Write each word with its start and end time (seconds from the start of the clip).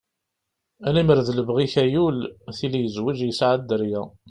Limer 0.93 1.19
d 1.27 1.29
libɣi-k 1.31 1.73
ayul, 1.83 2.17
tili 2.57 2.79
yezweǧ 2.81 3.19
yesɛa 3.23 3.55
dderya. 3.59 4.01